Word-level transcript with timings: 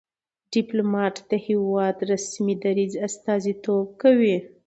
ډيپلومات 0.53 1.15
د 1.29 1.31
هېواد 1.47 1.93
د 1.99 2.07
رسمي 2.11 2.55
دریځ 2.63 2.93
استازیتوب 3.07 3.85
کوي. 4.01 4.37